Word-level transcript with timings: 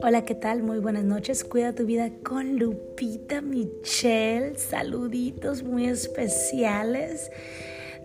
Hola, 0.00 0.24
¿qué 0.24 0.36
tal? 0.36 0.62
Muy 0.62 0.78
buenas 0.78 1.02
noches. 1.02 1.42
Cuida 1.42 1.74
tu 1.74 1.84
vida 1.84 2.12
con 2.22 2.56
Lupita 2.56 3.40
Michelle. 3.40 4.56
Saluditos 4.56 5.64
muy 5.64 5.86
especiales. 5.86 7.32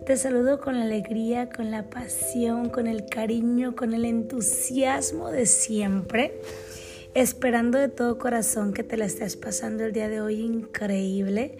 Te 0.04 0.16
saludo 0.16 0.60
con 0.60 0.76
la 0.76 0.86
alegría, 0.86 1.50
con 1.50 1.70
la 1.70 1.88
pasión, 1.90 2.68
con 2.68 2.88
el 2.88 3.06
cariño, 3.06 3.76
con 3.76 3.94
el 3.94 4.06
entusiasmo 4.06 5.30
de 5.30 5.46
siempre. 5.46 6.40
Esperando 7.14 7.78
de 7.78 7.86
todo 7.86 8.18
corazón 8.18 8.72
que 8.72 8.82
te 8.82 8.96
la 8.96 9.04
estés 9.04 9.36
pasando 9.36 9.84
el 9.84 9.92
día 9.92 10.08
de 10.08 10.20
hoy 10.20 10.40
increíble. 10.40 11.58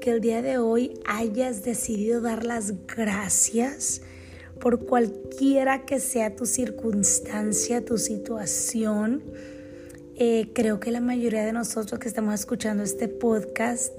Que 0.00 0.10
el 0.10 0.20
día 0.20 0.42
de 0.42 0.58
hoy 0.58 0.98
hayas 1.06 1.62
decidido 1.62 2.20
dar 2.20 2.44
las 2.44 2.74
gracias 2.88 4.02
por 4.58 4.84
cualquiera 4.84 5.86
que 5.86 6.00
sea 6.00 6.34
tu 6.34 6.44
circunstancia, 6.44 7.84
tu 7.84 7.98
situación 7.98 9.22
eh, 10.22 10.50
creo 10.52 10.80
que 10.80 10.90
la 10.90 11.00
mayoría 11.00 11.46
de 11.46 11.52
nosotros 11.54 11.98
que 11.98 12.06
estamos 12.06 12.34
escuchando 12.34 12.82
este 12.82 13.08
podcast 13.08 13.90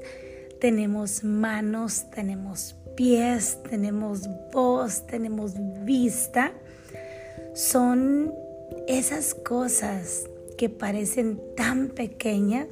tenemos 0.59 1.23
manos, 1.23 2.11
tenemos 2.11 2.75
pies, 2.95 3.57
tenemos 3.67 4.29
voz, 4.53 5.07
tenemos 5.07 5.53
vista. 5.83 6.51
Son 7.55 8.35
esas 8.87 9.33
cosas 9.33 10.25
que 10.59 10.69
parecen 10.69 11.41
tan 11.57 11.87
pequeñas 11.87 12.67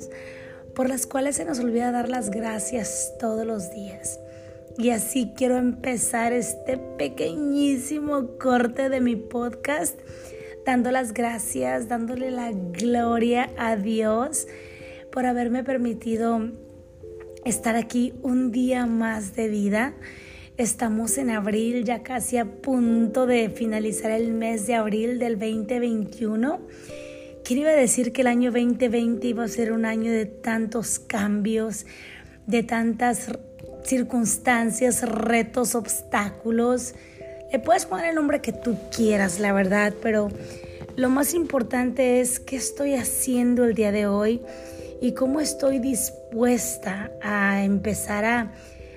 por 0.76 0.88
las 0.88 1.08
cuales 1.08 1.38
se 1.38 1.44
nos 1.44 1.58
olvida 1.58 1.92
dar 1.92 2.08
las 2.08 2.30
gracias 2.30 3.14
todos 3.20 3.48
los 3.48 3.72
días. 3.72 4.20
Y 4.78 4.92
así 4.92 5.34
quiero 5.36 5.58
empezar 5.58 6.34
este 6.34 6.78
pequeñísimo 6.78 8.38
corte 8.38 8.90
de 8.90 9.02
mi 9.02 9.16
podcast 9.16 10.00
dando 10.66 10.92
las 10.92 11.14
gracias, 11.14 11.88
dándole 11.88 12.32
la 12.32 12.52
gloria 12.52 13.50
a 13.58 13.76
Dios 13.76 14.48
por 15.12 15.26
haberme 15.26 15.64
permitido 15.64 16.52
estar 17.46 17.76
aquí 17.76 18.14
un 18.22 18.52
día 18.52 18.86
más 18.86 19.36
de 19.36 19.48
vida. 19.48 19.94
Estamos 20.58 21.18
en 21.18 21.30
abril, 21.30 21.86
ya 21.86 22.04
casi 22.04 22.38
a 22.38 22.46
punto 22.46 23.26
de 23.26 23.50
finalizar 23.50 24.12
el 24.12 24.34
mes 24.34 24.68
de 24.68 24.76
abril 24.76 25.18
del 25.18 25.40
2021. 25.40 26.60
¿Quién 27.44 27.64
decir 27.64 28.12
que 28.12 28.22
el 28.22 28.28
año 28.28 28.52
2020 28.52 29.28
iba 29.28 29.44
a 29.44 29.48
ser 29.48 29.72
un 29.72 29.86
año 29.86 30.12
de 30.12 30.26
tantos 30.26 31.00
cambios, 31.00 31.86
de 32.46 32.62
tantas 32.64 33.32
circunstancias, 33.86 35.02
retos, 35.02 35.74
obstáculos? 35.74 36.94
Le 37.52 37.58
puedes 37.58 37.86
poner 37.88 38.10
el 38.10 38.16
nombre 38.16 38.42
que 38.42 38.54
tú 38.54 38.78
quieras, 38.96 39.40
la 39.40 39.54
verdad, 39.54 39.94
pero 40.04 40.30
lo 40.96 41.10
más 41.10 41.34
importante 41.34 42.20
es 42.20 42.40
qué 42.40 42.56
estoy 42.56 42.94
haciendo 42.94 43.66
el 43.66 43.74
día 43.74 43.92
de 43.92 44.06
hoy 44.06 44.42
y 45.02 45.14
cómo 45.14 45.40
estoy 45.40 45.80
dispuesta 45.80 47.12
a 47.24 47.64
empezar 47.64 48.26
a 48.26 48.52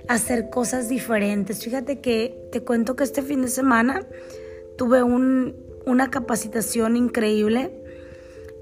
hacer 0.06 0.50
cosas 0.50 0.90
diferentes. 0.90 1.64
Fíjate 1.64 2.00
que 2.00 2.36
te 2.52 2.60
cuento 2.60 2.94
que 2.94 3.04
este 3.04 3.22
fin 3.22 3.40
de 3.40 3.48
semana 3.48 4.06
tuve 4.76 5.02
una 5.02 6.10
capacitación 6.10 6.96
increíble 6.96 7.70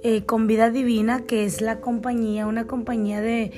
eh, 0.04 0.24
con 0.24 0.46
Vida 0.46 0.70
Divina, 0.70 1.24
que 1.26 1.44
es 1.44 1.60
la 1.60 1.80
compañía, 1.80 2.46
una 2.46 2.66
compañía 2.66 3.20
de 3.20 3.50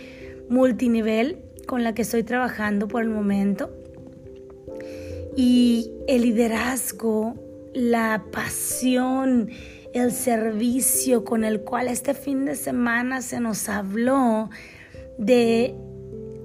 multinivel 0.49 1.43
con 1.67 1.85
la 1.85 1.95
que 1.95 2.03
estoy 2.03 2.23
trabajando 2.23 2.89
por 2.89 3.03
el 3.03 3.11
momento. 3.11 3.71
Y 5.37 5.91
el 6.07 6.23
liderazgo, 6.23 7.35
la 7.73 8.25
pasión, 8.33 9.51
el 9.95 10.13
servicio 10.13 11.25
con 11.25 11.45
el 11.45 11.63
cual 11.63 11.89
este 11.89 12.15
fin 12.15 12.45
de 12.45 12.57
semana 12.57 13.23
se 13.23 13.41
nos 13.41 13.69
habló 13.69 14.51
de 15.19 15.75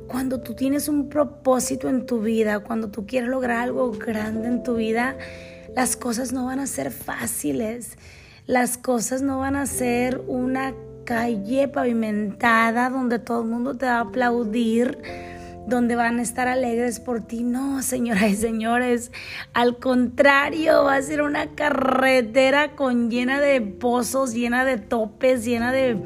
cuando 0.07 0.39
tú 0.39 0.53
tienes 0.53 0.87
un 0.87 1.09
propósito 1.09 1.89
en 1.89 2.05
tu 2.05 2.21
vida, 2.21 2.59
cuando 2.59 2.89
tú 2.89 3.05
quieres 3.05 3.29
lograr 3.29 3.57
algo 3.63 3.91
grande 3.91 4.47
en 4.47 4.63
tu 4.63 4.75
vida, 4.75 5.17
las 5.75 5.95
cosas 5.97 6.31
no 6.31 6.45
van 6.45 6.59
a 6.59 6.67
ser 6.67 6.91
fáciles. 6.91 7.97
Las 8.45 8.77
cosas 8.77 9.21
no 9.21 9.39
van 9.39 9.57
a 9.57 9.65
ser 9.65 10.21
una 10.27 10.73
calle 11.03 11.67
pavimentada 11.67 12.89
donde 12.89 13.19
todo 13.19 13.41
el 13.41 13.49
mundo 13.49 13.75
te 13.75 13.85
va 13.85 13.97
a 13.97 13.99
aplaudir 14.01 14.97
donde 15.67 15.97
van 15.97 16.19
a 16.19 16.21
estar 16.21 16.47
alegres 16.47 16.99
por 16.99 17.21
ti. 17.21 17.43
No, 17.43 17.81
señoras 17.83 18.31
y 18.31 18.35
señores, 18.35 19.11
al 19.53 19.77
contrario, 19.77 20.85
va 20.85 20.95
a 20.95 21.01
ser 21.01 21.21
una 21.21 21.51
carretera 21.55 22.75
con 22.75 23.11
llena 23.11 23.39
de 23.41 23.59
pozos, 23.61 24.33
llena 24.33 24.63
de 24.63 24.77
topes, 24.77 25.43
llena 25.43 25.71
de 25.73 25.97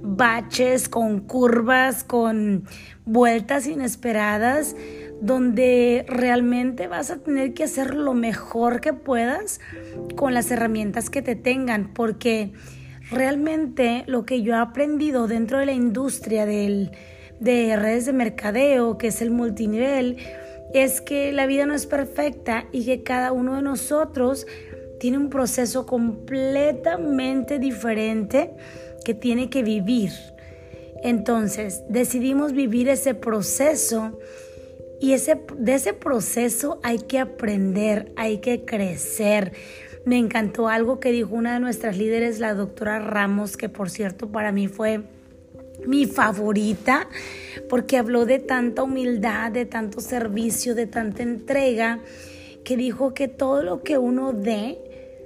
baches, 0.00 0.88
con 0.88 1.20
curvas, 1.20 2.02
con 2.02 2.64
vueltas 3.04 3.66
inesperadas, 3.66 4.74
donde 5.20 6.04
realmente 6.08 6.88
vas 6.88 7.10
a 7.10 7.18
tener 7.18 7.52
que 7.52 7.64
hacer 7.64 7.94
lo 7.94 8.14
mejor 8.14 8.80
que 8.80 8.94
puedas 8.94 9.60
con 10.16 10.34
las 10.34 10.50
herramientas 10.50 11.10
que 11.10 11.22
te 11.22 11.36
tengan, 11.36 11.92
porque 11.92 12.52
realmente 13.10 14.04
lo 14.06 14.24
que 14.24 14.42
yo 14.42 14.54
he 14.54 14.58
aprendido 14.58 15.26
dentro 15.26 15.58
de 15.58 15.66
la 15.66 15.72
industria 15.72 16.46
del 16.46 16.90
de 17.44 17.76
redes 17.76 18.06
de 18.06 18.12
mercadeo, 18.12 18.98
que 18.98 19.08
es 19.08 19.20
el 19.20 19.30
multinivel, 19.30 20.16
es 20.72 21.00
que 21.00 21.30
la 21.32 21.46
vida 21.46 21.66
no 21.66 21.74
es 21.74 21.86
perfecta 21.86 22.66
y 22.72 22.84
que 22.84 23.02
cada 23.02 23.32
uno 23.32 23.54
de 23.56 23.62
nosotros 23.62 24.46
tiene 24.98 25.18
un 25.18 25.28
proceso 25.28 25.86
completamente 25.86 27.58
diferente 27.58 28.50
que 29.04 29.14
tiene 29.14 29.50
que 29.50 29.62
vivir. 29.62 30.10
Entonces, 31.02 31.82
decidimos 31.88 32.52
vivir 32.52 32.88
ese 32.88 33.14
proceso 33.14 34.18
y 35.00 35.12
ese, 35.12 35.38
de 35.58 35.74
ese 35.74 35.92
proceso 35.92 36.80
hay 36.82 36.98
que 36.98 37.18
aprender, 37.18 38.12
hay 38.16 38.38
que 38.38 38.64
crecer. 38.64 39.52
Me 40.06 40.16
encantó 40.16 40.68
algo 40.68 40.98
que 40.98 41.12
dijo 41.12 41.34
una 41.34 41.54
de 41.54 41.60
nuestras 41.60 41.98
líderes, 41.98 42.40
la 42.40 42.54
doctora 42.54 42.98
Ramos, 43.00 43.58
que 43.58 43.68
por 43.68 43.90
cierto 43.90 44.32
para 44.32 44.50
mí 44.50 44.66
fue 44.66 45.02
mi 45.86 46.06
favorita, 46.06 47.08
porque 47.68 47.96
habló 47.96 48.26
de 48.26 48.38
tanta 48.38 48.82
humildad, 48.82 49.52
de 49.52 49.66
tanto 49.66 50.00
servicio, 50.00 50.74
de 50.74 50.86
tanta 50.86 51.22
entrega, 51.22 52.00
que 52.64 52.76
dijo 52.76 53.14
que 53.14 53.28
todo 53.28 53.62
lo 53.62 53.82
que 53.82 53.98
uno 53.98 54.32
dé, 54.32 54.78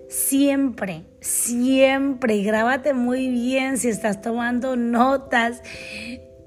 siempre, 0.08 1.04
siempre, 1.20 2.36
y 2.36 2.44
grábate 2.44 2.94
muy 2.94 3.28
bien 3.28 3.78
si 3.78 3.88
estás 3.88 4.22
tomando 4.22 4.76
notas, 4.76 5.62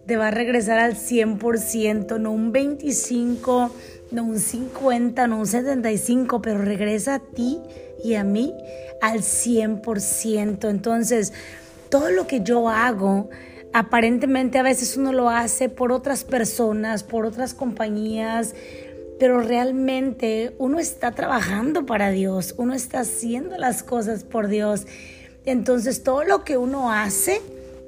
te 0.06 0.18
va 0.18 0.28
a 0.28 0.32
regresar 0.32 0.80
al 0.80 0.96
100%, 0.96 2.20
no 2.20 2.32
un 2.32 2.52
25, 2.52 3.72
no 4.12 4.24
un 4.24 4.40
50, 4.40 5.28
no 5.28 5.40
un 5.40 5.48
75, 5.48 6.42
pero 6.42 6.60
regresa 6.60 7.16
a 7.16 7.20
ti 7.20 7.60
y 8.04 8.16
a 8.16 8.24
mí 8.24 8.54
al 9.02 9.20
100%. 9.20 10.70
Entonces, 10.70 11.34
todo 11.90 12.12
lo 12.12 12.28
que 12.28 12.42
yo 12.42 12.70
hago, 12.70 13.30
aparentemente 13.74 14.60
a 14.60 14.64
veces 14.64 14.98
uno 14.98 15.14
lo 15.14 15.30
hace 15.30 15.70
por 15.70 15.92
otras 15.92 16.24
personas, 16.24 17.04
por 17.04 17.26
otras 17.26 17.54
compañías, 17.54 18.56
pero 19.20 19.42
realmente 19.42 20.56
uno 20.58 20.80
está 20.80 21.12
trabajando 21.12 21.86
para 21.86 22.10
Dios, 22.10 22.56
uno 22.58 22.74
está 22.74 23.02
haciendo 23.02 23.58
las 23.58 23.84
cosas 23.84 24.24
por 24.24 24.48
Dios. 24.48 24.88
Entonces 25.46 26.04
todo 26.04 26.24
lo 26.24 26.44
que 26.44 26.58
uno 26.58 26.92
hace 26.92 27.42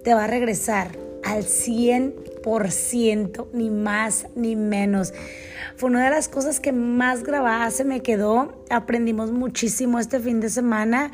te 0.04 0.14
va 0.14 0.26
a 0.26 0.28
regresar 0.28 0.92
al 1.24 1.44
100%, 1.44 3.48
ni 3.54 3.70
más 3.70 4.28
ni 4.36 4.56
menos. 4.56 5.14
Fue 5.76 5.90
una 5.90 6.04
de 6.04 6.12
las 6.12 6.30
cosas 6.30 6.60
que 6.60 6.72
más 6.72 7.24
grabada 7.24 7.72
se 7.72 7.84
me 7.84 8.02
quedó. 8.02 8.64
Aprendimos 8.70 9.32
muchísimo 9.32 10.00
este 10.00 10.20
fin 10.20 10.40
de 10.40 10.50
semana. 10.50 11.12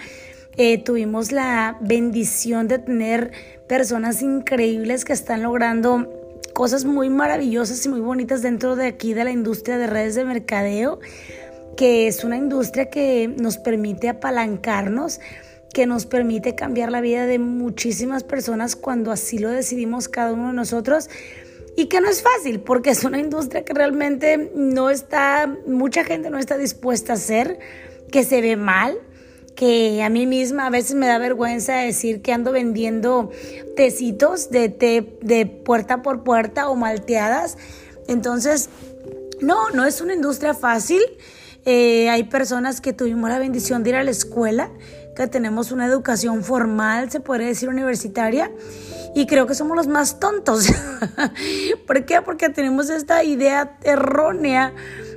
Eh, 0.61 0.77
tuvimos 0.77 1.31
la 1.31 1.77
bendición 1.79 2.67
de 2.67 2.79
tener 2.79 3.31
personas 3.65 4.21
increíbles 4.21 5.05
que 5.05 5.13
están 5.13 5.41
logrando 5.41 6.09
cosas 6.53 6.83
muy 6.83 7.09
maravillosas 7.09 7.85
y 7.85 7.87
muy 7.87 8.01
bonitas 8.01 8.41
dentro 8.41 8.75
de 8.75 8.87
aquí 8.87 9.13
de 9.13 9.23
la 9.23 9.31
industria 9.31 9.77
de 9.77 9.87
redes 9.87 10.15
de 10.15 10.25
mercadeo, 10.25 10.99
que 11.77 12.07
es 12.07 12.25
una 12.25 12.35
industria 12.35 12.89
que 12.89 13.33
nos 13.39 13.57
permite 13.57 14.09
apalancarnos, 14.09 15.21
que 15.73 15.85
nos 15.85 16.05
permite 16.05 16.55
cambiar 16.55 16.91
la 16.91 16.99
vida 16.99 17.25
de 17.25 17.39
muchísimas 17.39 18.25
personas 18.25 18.75
cuando 18.75 19.13
así 19.13 19.37
lo 19.37 19.47
decidimos 19.47 20.09
cada 20.09 20.33
uno 20.33 20.47
de 20.47 20.55
nosotros. 20.55 21.09
Y 21.77 21.85
que 21.85 22.01
no 22.01 22.09
es 22.09 22.21
fácil 22.21 22.59
porque 22.59 22.89
es 22.89 23.05
una 23.05 23.19
industria 23.19 23.63
que 23.63 23.73
realmente 23.73 24.51
no 24.53 24.89
está, 24.89 25.47
mucha 25.65 26.03
gente 26.03 26.29
no 26.29 26.37
está 26.37 26.57
dispuesta 26.57 27.13
a 27.13 27.15
hacer, 27.15 27.59
que 28.11 28.25
se 28.25 28.41
ve 28.41 28.57
mal, 28.57 28.99
que 29.55 30.03
a 30.03 30.09
mí 30.09 30.25
misma 30.25 30.67
a 30.67 30.69
veces 30.69 30.95
me 30.95 31.07
da 31.07 31.17
vergüenza 31.17 31.75
decir 31.75 32.21
que 32.21 32.33
ando 32.33 32.51
vendiendo 32.51 33.29
tecitos 33.75 34.49
de 34.49 34.69
té 34.69 35.17
de 35.21 35.45
puerta 35.45 36.01
por 36.01 36.23
puerta 36.23 36.69
o 36.69 36.75
malteadas. 36.75 37.57
Entonces, 38.07 38.69
no, 39.41 39.69
no 39.71 39.85
es 39.85 40.01
una 40.01 40.13
industria 40.13 40.53
fácil. 40.53 41.01
Eh, 41.65 42.09
hay 42.09 42.23
personas 42.23 42.81
que 42.81 42.93
tuvimos 42.93 43.29
la 43.29 43.39
bendición 43.39 43.83
de 43.83 43.91
ir 43.91 43.95
a 43.95 44.03
la 44.03 44.11
escuela, 44.11 44.71
que 45.15 45.27
tenemos 45.27 45.71
una 45.71 45.85
educación 45.85 46.43
formal, 46.43 47.11
se 47.11 47.19
puede 47.19 47.45
decir 47.45 47.69
universitaria, 47.69 48.51
y 49.13 49.25
creo 49.25 49.47
que 49.47 49.55
somos 49.55 49.75
los 49.75 49.87
más 49.87 50.19
tontos. 50.19 50.67
¿Por 51.87 52.05
qué? 52.05 52.21
Porque 52.21 52.49
tenemos 52.49 52.89
esta 52.89 53.23
idea 53.23 53.77
errónea 53.83 54.73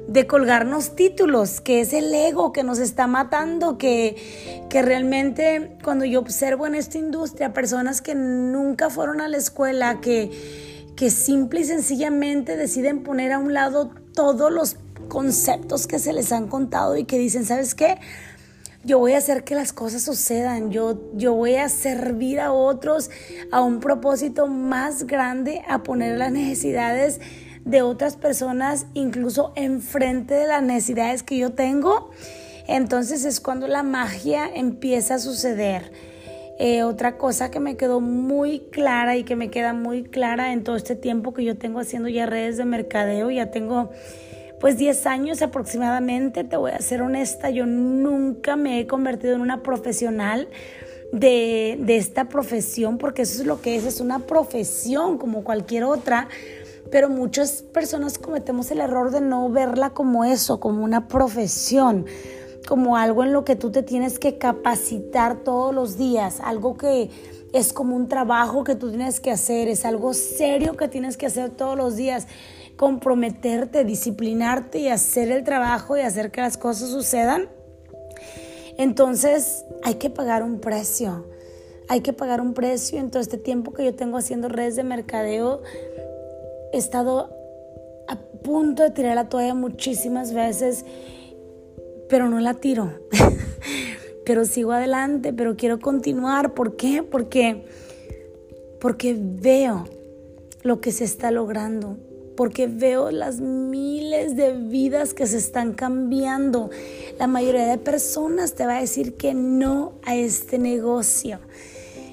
de 0.08 0.26
colgarnos 0.26 0.96
títulos, 0.96 1.60
que 1.60 1.80
es 1.80 1.92
el 1.92 2.14
ego 2.14 2.52
que 2.52 2.64
nos 2.64 2.78
está 2.78 3.06
matando, 3.06 3.78
que, 3.78 4.64
que 4.68 4.82
realmente 4.82 5.76
cuando 5.82 6.04
yo 6.04 6.20
observo 6.20 6.66
en 6.66 6.74
esta 6.74 6.98
industria 6.98 7.52
personas 7.52 8.02
que 8.02 8.14
nunca 8.14 8.90
fueron 8.90 9.20
a 9.20 9.28
la 9.28 9.36
escuela, 9.36 10.00
que, 10.00 10.30
que 10.96 11.10
simple 11.10 11.60
y 11.60 11.64
sencillamente 11.64 12.56
deciden 12.56 13.02
poner 13.02 13.32
a 13.32 13.38
un 13.38 13.54
lado 13.54 13.90
todos 14.14 14.52
los 14.52 14.76
conceptos 15.08 15.86
que 15.86 15.98
se 15.98 16.12
les 16.12 16.32
han 16.32 16.48
contado 16.48 16.96
y 16.96 17.04
que 17.04 17.18
dicen, 17.18 17.44
¿sabes 17.44 17.74
qué? 17.74 17.98
Yo 18.84 18.98
voy 18.98 19.12
a 19.12 19.18
hacer 19.18 19.44
que 19.44 19.54
las 19.54 19.72
cosas 19.72 20.02
sucedan, 20.02 20.72
yo, 20.72 20.98
yo 21.14 21.34
voy 21.34 21.54
a 21.54 21.68
servir 21.68 22.40
a 22.40 22.52
otros 22.52 23.10
a 23.52 23.62
un 23.62 23.78
propósito 23.78 24.48
más 24.48 25.06
grande, 25.06 25.62
a 25.68 25.84
poner 25.84 26.18
las 26.18 26.32
necesidades 26.32 27.20
de 27.64 27.82
otras 27.82 28.16
personas 28.16 28.86
incluso 28.94 29.52
enfrente 29.56 30.34
de 30.34 30.46
las 30.46 30.62
necesidades 30.62 31.22
que 31.22 31.38
yo 31.38 31.50
tengo. 31.50 32.10
Entonces 32.66 33.24
es 33.24 33.40
cuando 33.40 33.66
la 33.68 33.82
magia 33.82 34.48
empieza 34.52 35.14
a 35.14 35.18
suceder. 35.18 35.92
Eh, 36.58 36.84
otra 36.84 37.16
cosa 37.16 37.50
que 37.50 37.60
me 37.60 37.76
quedó 37.76 38.00
muy 38.00 38.60
clara 38.70 39.16
y 39.16 39.24
que 39.24 39.36
me 39.36 39.50
queda 39.50 39.72
muy 39.72 40.04
clara 40.04 40.52
en 40.52 40.62
todo 40.62 40.76
este 40.76 40.94
tiempo 40.94 41.32
que 41.34 41.44
yo 41.44 41.56
tengo 41.56 41.80
haciendo 41.80 42.08
ya 42.08 42.26
redes 42.26 42.56
de 42.56 42.64
mercadeo, 42.64 43.30
ya 43.30 43.50
tengo 43.50 43.90
pues 44.60 44.78
10 44.78 45.06
años 45.06 45.42
aproximadamente, 45.42 46.44
te 46.44 46.56
voy 46.56 46.70
a 46.70 46.78
ser 46.78 47.02
honesta, 47.02 47.50
yo 47.50 47.66
nunca 47.66 48.54
me 48.54 48.78
he 48.78 48.86
convertido 48.86 49.34
en 49.34 49.40
una 49.40 49.64
profesional 49.64 50.46
de, 51.10 51.78
de 51.80 51.96
esta 51.96 52.28
profesión, 52.28 52.96
porque 52.96 53.22
eso 53.22 53.40
es 53.40 53.46
lo 53.46 53.60
que 53.60 53.74
es, 53.74 53.84
es 53.84 54.00
una 54.00 54.20
profesión 54.20 55.18
como 55.18 55.42
cualquier 55.42 55.82
otra, 55.82 56.28
pero 56.92 57.08
muchas 57.08 57.62
personas 57.62 58.18
cometemos 58.18 58.70
el 58.70 58.80
error 58.80 59.10
de 59.10 59.22
no 59.22 59.48
verla 59.48 59.90
como 59.90 60.24
eso, 60.24 60.60
como 60.60 60.84
una 60.84 61.08
profesión, 61.08 62.04
como 62.68 62.98
algo 62.98 63.24
en 63.24 63.32
lo 63.32 63.44
que 63.44 63.56
tú 63.56 63.72
te 63.72 63.82
tienes 63.82 64.18
que 64.18 64.36
capacitar 64.36 65.42
todos 65.42 65.74
los 65.74 65.96
días, 65.96 66.38
algo 66.40 66.76
que 66.76 67.10
es 67.54 67.72
como 67.72 67.96
un 67.96 68.08
trabajo 68.08 68.62
que 68.62 68.76
tú 68.76 68.90
tienes 68.90 69.20
que 69.20 69.30
hacer, 69.30 69.68
es 69.68 69.86
algo 69.86 70.12
serio 70.12 70.76
que 70.76 70.86
tienes 70.86 71.16
que 71.16 71.26
hacer 71.26 71.50
todos 71.50 71.76
los 71.78 71.96
días 71.96 72.28
comprometerte, 72.76 73.84
disciplinarte 73.84 74.78
y 74.78 74.88
hacer 74.88 75.30
el 75.30 75.44
trabajo 75.44 75.96
y 75.96 76.02
hacer 76.02 76.30
que 76.30 76.42
las 76.42 76.58
cosas 76.58 76.90
sucedan, 76.90 77.48
entonces 78.76 79.64
hay 79.82 79.94
que 79.94 80.10
pagar 80.10 80.42
un 80.42 80.60
precio. 80.60 81.26
Hay 81.88 82.00
que 82.00 82.12
pagar 82.12 82.40
un 82.40 82.54
precio. 82.54 82.98
En 82.98 83.10
todo 83.10 83.20
este 83.20 83.36
tiempo 83.38 83.72
que 83.72 83.84
yo 83.84 83.94
tengo 83.94 84.16
haciendo 84.16 84.48
redes 84.48 84.76
de 84.76 84.82
mercadeo, 84.82 85.62
estado 86.78 87.30
a 88.08 88.16
punto 88.16 88.82
de 88.82 88.90
tirar 88.90 89.14
la 89.14 89.28
toalla 89.28 89.54
muchísimas 89.54 90.32
veces, 90.32 90.84
pero 92.08 92.28
no 92.28 92.40
la 92.40 92.54
tiro. 92.54 92.92
pero 94.24 94.44
sigo 94.44 94.72
adelante, 94.72 95.32
pero 95.32 95.56
quiero 95.56 95.80
continuar. 95.80 96.54
¿Por 96.54 96.76
qué? 96.76 97.02
Porque, 97.02 97.64
porque 98.80 99.16
veo 99.18 99.84
lo 100.62 100.80
que 100.80 100.92
se 100.92 101.04
está 101.04 101.30
logrando 101.30 101.96
porque 102.36 102.66
veo 102.66 103.10
las 103.10 103.40
miles 103.40 104.36
de 104.36 104.52
vidas 104.52 105.14
que 105.14 105.26
se 105.26 105.38
están 105.38 105.74
cambiando. 105.74 106.70
La 107.18 107.26
mayoría 107.26 107.66
de 107.66 107.78
personas 107.78 108.54
te 108.54 108.66
va 108.66 108.78
a 108.78 108.80
decir 108.80 109.14
que 109.16 109.34
no 109.34 109.94
a 110.02 110.16
este 110.16 110.58
negocio. 110.58 111.40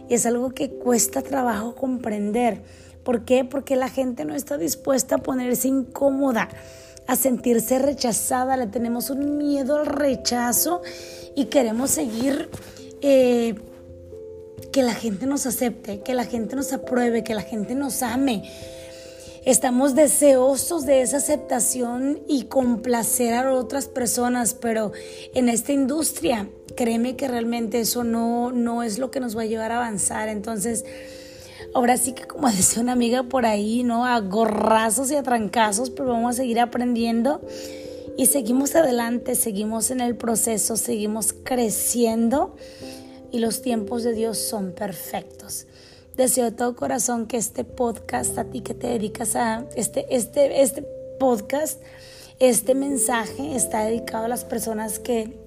Y 0.09 0.15
es 0.15 0.25
algo 0.25 0.51
que 0.51 0.69
cuesta 0.69 1.21
trabajo 1.21 1.75
comprender. 1.75 2.61
¿Por 3.03 3.25
qué? 3.25 3.45
Porque 3.45 3.75
la 3.75 3.89
gente 3.89 4.25
no 4.25 4.35
está 4.35 4.57
dispuesta 4.57 5.15
a 5.15 5.17
ponerse 5.19 5.67
incómoda, 5.67 6.49
a 7.07 7.15
sentirse 7.15 7.79
rechazada. 7.79 8.57
Le 8.57 8.67
tenemos 8.67 9.09
un 9.09 9.37
miedo 9.37 9.77
al 9.77 9.85
rechazo 9.85 10.81
y 11.35 11.45
queremos 11.45 11.91
seguir 11.91 12.49
eh, 13.01 13.55
que 14.71 14.83
la 14.83 14.93
gente 14.93 15.25
nos 15.25 15.45
acepte, 15.45 16.01
que 16.01 16.13
la 16.13 16.25
gente 16.25 16.55
nos 16.55 16.73
apruebe, 16.73 17.23
que 17.23 17.33
la 17.33 17.41
gente 17.41 17.75
nos 17.75 18.03
ame. 18.03 18.43
Estamos 19.45 19.95
deseosos 19.95 20.85
de 20.85 21.01
esa 21.01 21.17
aceptación 21.17 22.21
y 22.27 22.43
complacer 22.43 23.33
a 23.33 23.53
otras 23.53 23.87
personas, 23.87 24.53
pero 24.53 24.91
en 25.33 25.47
esta 25.47 25.71
industria, 25.71 26.49
créeme 26.75 27.15
que 27.15 27.27
realmente 27.27 27.79
eso 27.79 28.03
no, 28.03 28.51
no 28.51 28.83
es 28.83 28.99
lo 28.99 29.11
que 29.11 29.21
nos 29.21 29.37
va 29.37 29.43
a 29.43 29.45
llevar 29.45 29.71
a 29.71 29.77
avanzar. 29.77 30.27
Entonces, 30.27 30.83
ahora 31.73 31.97
sí 31.97 32.13
que 32.13 32.25
como 32.25 32.49
decía 32.51 32.81
una 32.81 32.93
amiga 32.93 33.23
por 33.23 33.45
ahí, 33.45 33.83
¿no? 33.83 34.05
A 34.05 34.19
gorrazos 34.19 35.11
y 35.11 35.15
a 35.15 35.23
trancazos, 35.23 35.89
pero 35.89 36.09
vamos 36.09 36.35
a 36.35 36.37
seguir 36.37 36.59
aprendiendo 36.59 37.41
y 38.17 38.25
seguimos 38.25 38.75
adelante, 38.75 39.35
seguimos 39.35 39.91
en 39.91 40.01
el 40.01 40.15
proceso, 40.15 40.75
seguimos 40.75 41.33
creciendo 41.43 42.55
y 43.31 43.39
los 43.39 43.61
tiempos 43.61 44.03
de 44.03 44.13
Dios 44.13 44.37
son 44.37 44.73
perfectos. 44.73 45.67
Deseo 46.17 46.45
de 46.45 46.51
todo 46.51 46.75
corazón 46.75 47.27
que 47.27 47.37
este 47.37 47.63
podcast, 47.63 48.37
a 48.37 48.43
ti 48.43 48.59
que 48.59 48.73
te 48.73 48.87
dedicas 48.87 49.37
a 49.37 49.65
este, 49.77 50.05
este, 50.13 50.61
este 50.61 50.81
podcast, 51.17 51.81
este 52.39 52.75
mensaje 52.75 53.55
está 53.55 53.85
dedicado 53.85 54.25
a 54.25 54.27
las 54.27 54.43
personas 54.43 54.99
que, 54.99 55.37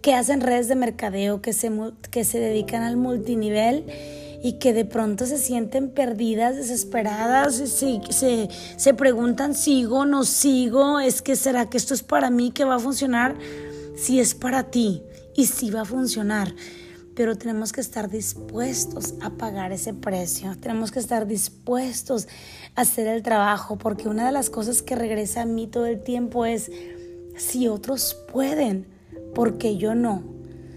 que 0.00 0.14
hacen 0.14 0.40
redes 0.40 0.68
de 0.68 0.76
mercadeo, 0.76 1.42
que 1.42 1.52
se, 1.52 1.70
que 2.10 2.24
se 2.24 2.38
dedican 2.38 2.84
al 2.84 2.96
multinivel 2.96 3.84
y 4.42 4.54
que 4.54 4.72
de 4.72 4.84
pronto 4.84 5.26
se 5.26 5.38
sienten 5.38 5.90
perdidas, 5.90 6.56
desesperadas, 6.56 7.54
se, 7.56 8.00
se, 8.10 8.48
se 8.76 8.94
preguntan, 8.94 9.54
sigo, 9.54 10.04
no 10.04 10.24
sigo, 10.24 11.00
es 11.00 11.22
que 11.22 11.36
será 11.36 11.68
que 11.68 11.76
esto 11.76 11.94
es 11.94 12.02
para 12.02 12.30
mí, 12.30 12.50
que 12.50 12.64
va 12.64 12.76
a 12.76 12.78
funcionar, 12.78 13.36
si 13.96 14.20
es 14.20 14.34
para 14.34 14.70
ti 14.70 15.02
y 15.34 15.46
si 15.46 15.70
va 15.70 15.82
a 15.82 15.84
funcionar. 15.84 16.54
Pero 17.14 17.36
tenemos 17.36 17.72
que 17.72 17.80
estar 17.80 18.10
dispuestos 18.10 19.14
a 19.22 19.30
pagar 19.30 19.72
ese 19.72 19.94
precio, 19.94 20.54
tenemos 20.60 20.90
que 20.90 20.98
estar 20.98 21.26
dispuestos 21.26 22.28
a 22.74 22.82
hacer 22.82 23.06
el 23.06 23.22
trabajo, 23.22 23.78
porque 23.78 24.08
una 24.08 24.26
de 24.26 24.32
las 24.32 24.50
cosas 24.50 24.82
que 24.82 24.96
regresa 24.96 25.42
a 25.42 25.46
mí 25.46 25.66
todo 25.66 25.86
el 25.86 26.02
tiempo 26.02 26.44
es, 26.44 26.70
si 27.36 27.68
otros 27.68 28.16
pueden, 28.30 28.86
porque 29.34 29.76
yo 29.76 29.94
no? 29.94 30.35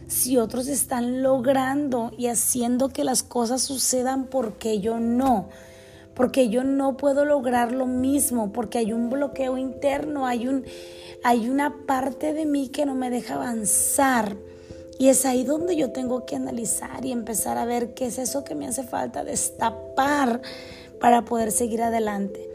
Si 0.09 0.37
otros 0.37 0.67
están 0.67 1.23
logrando 1.23 2.11
y 2.17 2.27
haciendo 2.27 2.89
que 2.89 3.03
las 3.03 3.23
cosas 3.23 3.61
sucedan, 3.61 4.25
porque 4.25 4.81
yo 4.81 4.99
no? 4.99 5.47
Porque 6.15 6.49
yo 6.49 6.63
no 6.65 6.97
puedo 6.97 7.23
lograr 7.23 7.71
lo 7.71 7.85
mismo, 7.85 8.51
porque 8.51 8.79
hay 8.79 8.91
un 8.91 9.09
bloqueo 9.09 9.57
interno, 9.57 10.27
hay, 10.27 10.47
un, 10.47 10.65
hay 11.23 11.47
una 11.47 11.85
parte 11.85 12.33
de 12.33 12.45
mí 12.45 12.67
que 12.69 12.85
no 12.85 12.95
me 12.95 13.09
deja 13.09 13.35
avanzar 13.35 14.35
y 14.99 15.07
es 15.07 15.25
ahí 15.25 15.45
donde 15.45 15.77
yo 15.77 15.91
tengo 15.91 16.25
que 16.25 16.35
analizar 16.35 17.05
y 17.05 17.13
empezar 17.13 17.57
a 17.57 17.63
ver 17.63 17.93
qué 17.93 18.07
es 18.07 18.17
eso 18.17 18.43
que 18.43 18.53
me 18.53 18.67
hace 18.67 18.83
falta 18.83 19.23
destapar 19.23 20.41
para 20.99 21.23
poder 21.23 21.53
seguir 21.53 21.81
adelante. 21.81 22.49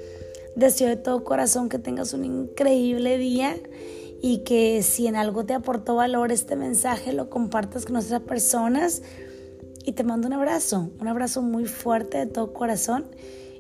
Deseo 0.55 0.89
de 0.89 0.97
todo 0.97 1.25
corazón 1.25 1.71
que 1.71 1.79
tengas 1.79 2.13
un 2.13 2.27
increíble 2.27 3.17
día 3.17 3.57
y 4.27 4.39
que 4.39 4.83
si 4.83 5.07
en 5.07 5.17
algo 5.17 5.45
te 5.45 5.53
aportó 5.53 5.97
valor 5.97 6.33
este 6.33 6.57
mensaje 6.57 7.13
lo 7.13 7.29
compartas 7.29 7.85
con 7.85 7.97
otras 7.97 8.23
personas. 8.23 9.03
Y 9.85 9.93
te 9.93 10.03
mando 10.03 10.29
un 10.29 10.33
abrazo, 10.33 10.91
un 10.99 11.09
abrazo 11.09 11.43
muy 11.43 11.67
fuerte 11.67 12.17
de 12.17 12.25
todo 12.25 12.55
corazón 12.55 13.05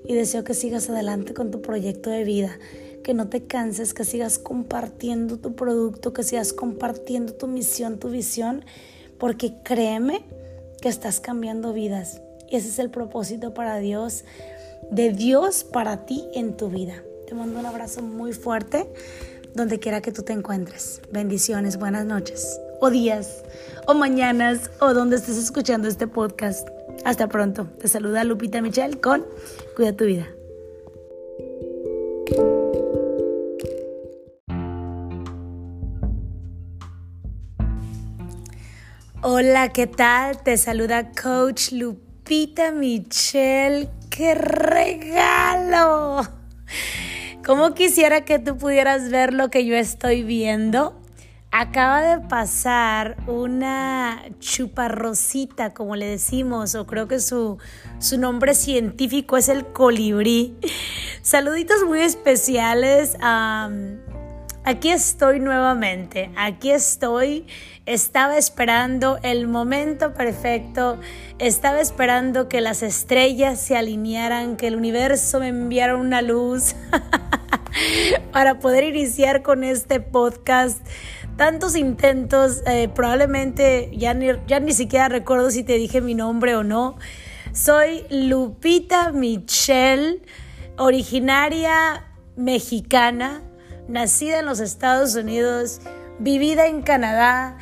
y 0.06 0.14
deseo 0.14 0.42
que 0.42 0.54
sigas 0.54 0.88
adelante 0.88 1.35
con 1.35 1.50
tu 1.50 1.61
proyecto 1.61 2.09
de 2.09 2.25
vida 2.25 2.59
que 3.02 3.12
no 3.12 3.28
te 3.28 3.44
canses, 3.44 3.92
que 3.92 4.06
sigas 4.06 4.38
compartiendo 4.38 5.37
tu 5.37 5.54
producto, 5.54 6.14
que 6.14 6.23
sigas 6.23 6.54
compartiendo 6.54 7.35
tu 7.35 7.47
misión, 7.47 7.99
tu 7.99 8.09
visión, 8.09 8.64
porque 9.18 9.56
créeme 9.64 10.25
que 10.80 10.88
estás 10.88 11.21
cambiando 11.21 11.75
vidas. 11.75 12.23
Y 12.49 12.56
ese 12.56 12.68
es 12.68 12.78
el 12.78 12.88
propósito 12.88 13.52
para 13.52 13.80
Dios, 13.80 14.25
de 14.90 15.12
Dios 15.12 15.62
para 15.62 16.06
ti 16.06 16.25
en 16.33 16.56
tu 16.56 16.71
vida. 16.71 17.02
Te 17.26 17.35
mando 17.35 17.61
un 17.61 17.66
abrazo 17.66 18.00
muy 18.00 18.33
fuerte 18.33 18.90
donde 19.54 19.78
quiera 19.78 20.00
que 20.00 20.12
tú 20.12 20.23
te 20.23 20.32
encuentres. 20.32 21.00
Bendiciones, 21.11 21.78
buenas 21.78 22.04
noches, 22.04 22.61
o 22.80 22.90
días, 22.90 23.44
o 23.87 23.94
mañanas, 23.94 24.70
o 24.80 24.94
donde 24.94 25.16
estés 25.16 25.37
escuchando 25.37 25.88
este 25.88 26.06
podcast. 26.06 26.68
Hasta 27.04 27.28
pronto. 27.28 27.66
Te 27.80 27.88
saluda 27.88 28.25
Lupita 28.25 28.61
Michelle 28.61 29.00
con 29.00 29.25
Cuida 29.76 29.92
tu 29.92 30.04
vida. 30.04 30.26
Hola, 39.23 39.73
¿qué 39.73 39.87
tal? 39.87 40.42
Te 40.42 40.58
saluda 40.58 41.12
Coach 41.12 41.73
Lupita 41.73 42.73
Michelle. 42.73 43.88
¡Qué 44.11 44.34
regalo! 44.34 46.43
¿Cómo 47.46 47.74
quisiera 47.74 48.24
que 48.24 48.38
tú 48.38 48.56
pudieras 48.56 49.10
ver 49.10 49.34
lo 49.34 49.50
que 49.50 49.66
yo 49.66 49.76
estoy 49.76 50.22
viendo? 50.22 51.00
acaba 51.56 52.02
de 52.02 52.18
pasar 52.26 53.16
una 53.28 54.24
chuparrosita, 54.40 55.72
como 55.72 55.94
le 55.94 56.04
decimos, 56.04 56.74
o 56.74 56.84
creo 56.84 57.06
que 57.06 57.20
su, 57.20 57.58
su 58.00 58.18
nombre 58.18 58.56
científico 58.56 59.36
es 59.36 59.48
el 59.48 59.64
colibrí. 59.66 60.56
Saluditos 61.22 61.84
muy 61.86 62.00
especiales. 62.00 63.16
Aquí 64.64 64.90
estoy 64.90 65.40
nuevamente, 65.40 66.30
aquí 66.37 66.71
estoy. 66.71 67.47
Estaba 67.87 68.38
esperando 68.38 69.18
el 69.23 69.47
momento 69.47 70.14
perfecto, 70.14 70.99
estaba 71.38 71.80
esperando 71.80 72.49
que 72.49 72.62
las 72.62 72.83
estrellas 72.83 73.61
se 73.61 73.76
alinearan, 73.76 74.56
que 74.56 74.68
el 74.68 74.76
universo 74.76 75.40
me 75.40 75.49
enviara 75.49 75.97
una 75.97 76.23
luz 76.23 76.75
para 78.33 78.59
poder 78.59 78.85
iniciar 78.85 79.42
con 79.42 79.64
este 79.64 80.00
podcast 80.00 80.78
tantos 81.37 81.76
intentos, 81.76 82.62
eh, 82.66 82.88
probablemente 82.88 83.90
ya 83.92 84.14
ni, 84.14 84.28
ya 84.47 84.61
ni 84.61 84.73
siquiera 84.73 85.09
recuerdo 85.09 85.50
si 85.50 85.62
te 85.62 85.75
dije 85.75 86.00
mi 86.00 86.14
nombre 86.14 86.56
o 86.56 86.64
no. 86.64 86.97
Soy 87.52 88.04
Lupita 88.11 89.12
Michelle, 89.12 90.23
originaria 90.76 92.04
mexicana, 92.37 93.42
nacida 93.88 94.40
en 94.40 94.46
los 94.46 94.60
Estados 94.60 95.14
Unidos, 95.14 95.80
vivida 96.18 96.66
en 96.66 96.82
Canadá. 96.82 97.58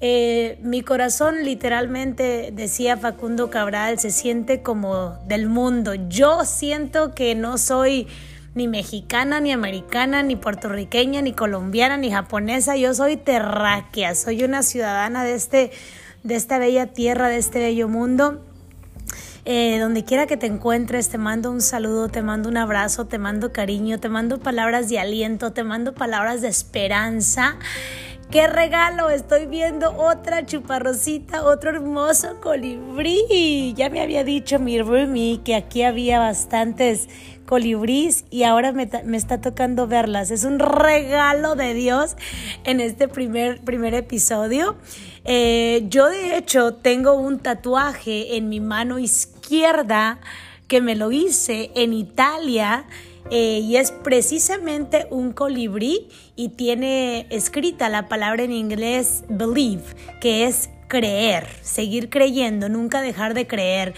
Eh, 0.00 0.58
mi 0.62 0.82
corazón 0.82 1.44
literalmente, 1.44 2.50
decía 2.52 2.96
Facundo 2.96 3.50
Cabral, 3.50 3.98
se 3.98 4.10
siente 4.10 4.62
como 4.62 5.18
del 5.26 5.46
mundo. 5.46 5.94
Yo 5.94 6.44
siento 6.44 7.14
que 7.14 7.34
no 7.34 7.56
soy 7.58 8.08
ni 8.54 8.68
mexicana, 8.68 9.40
ni 9.40 9.52
americana, 9.52 10.22
ni 10.22 10.36
puertorriqueña, 10.36 11.22
ni 11.22 11.32
colombiana, 11.32 11.96
ni 11.96 12.10
japonesa. 12.10 12.76
Yo 12.76 12.94
soy 12.94 13.16
terráquea, 13.16 14.14
soy 14.14 14.44
una 14.44 14.62
ciudadana 14.62 15.24
de, 15.24 15.34
este, 15.34 15.70
de 16.22 16.34
esta 16.34 16.58
bella 16.58 16.88
tierra, 16.88 17.28
de 17.28 17.38
este 17.38 17.60
bello 17.60 17.88
mundo. 17.88 18.42
Eh, 19.44 19.78
donde 19.80 20.04
quiera 20.04 20.26
que 20.26 20.36
te 20.36 20.46
encuentres, 20.46 21.08
te 21.08 21.18
mando 21.18 21.50
un 21.50 21.60
saludo, 21.60 22.08
te 22.08 22.22
mando 22.22 22.48
un 22.48 22.56
abrazo, 22.56 23.06
te 23.06 23.18
mando 23.18 23.52
cariño, 23.52 23.98
te 23.98 24.08
mando 24.08 24.38
palabras 24.38 24.88
de 24.88 25.00
aliento, 25.00 25.52
te 25.52 25.64
mando 25.64 25.94
palabras 25.94 26.42
de 26.42 26.48
esperanza. 26.48 27.56
¡Qué 28.30 28.46
regalo! 28.46 29.10
Estoy 29.10 29.46
viendo 29.46 29.94
otra 29.96 30.46
chuparrosita, 30.46 31.44
otro 31.44 31.70
hermoso 31.70 32.40
colibrí. 32.40 33.74
Ya 33.76 33.90
me 33.90 34.00
había 34.00 34.24
dicho 34.24 34.58
mi 34.58 34.80
roomie 34.80 35.42
que 35.44 35.54
aquí 35.54 35.82
había 35.82 36.18
bastantes 36.18 37.08
colibrís 37.44 38.24
y 38.30 38.44
ahora 38.44 38.72
me, 38.72 38.88
está 39.16 39.42
tocando 39.42 39.86
verlas. 39.86 40.30
Es 40.30 40.44
un 40.44 40.60
regalo 40.60 41.56
de 41.56 41.74
Dios 41.74 42.16
en 42.64 42.80
este 42.80 43.08
primer, 43.08 43.60
primer 43.60 43.92
episodio. 43.92 44.76
Eh, 45.24 45.84
yo 45.88 46.08
de 46.08 46.38
hecho 46.38 46.72
tengo 46.74 47.12
un 47.12 47.38
tatuaje 47.38 48.38
en 48.38 48.48
mi 48.48 48.60
mano 48.60 48.98
izquierda 48.98 49.31
que 50.68 50.80
me 50.80 50.94
lo 50.94 51.12
hice 51.12 51.70
en 51.74 51.92
Italia. 51.92 52.86
Eh, 53.30 53.60
y 53.62 53.76
es 53.76 53.92
precisamente 53.92 55.06
un 55.10 55.32
colibrí 55.32 56.08
y 56.34 56.50
tiene 56.50 57.26
escrita 57.30 57.88
la 57.88 58.08
palabra 58.08 58.42
en 58.42 58.52
inglés 58.52 59.24
believe, 59.28 59.84
que 60.20 60.44
es 60.44 60.68
creer, 60.88 61.46
seguir 61.62 62.10
creyendo, 62.10 62.68
nunca 62.68 63.00
dejar 63.00 63.32
de 63.32 63.46
creer. 63.46 63.94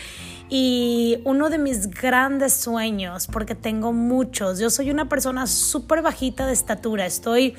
Y 0.50 1.18
uno 1.24 1.48
de 1.48 1.58
mis 1.58 1.88
grandes 1.88 2.52
sueños, 2.52 3.26
porque 3.26 3.54
tengo 3.54 3.92
muchos, 3.92 4.58
yo 4.58 4.68
soy 4.70 4.90
una 4.90 5.08
persona 5.08 5.46
súper 5.46 6.02
bajita 6.02 6.46
de 6.46 6.52
estatura, 6.52 7.06
estoy 7.06 7.54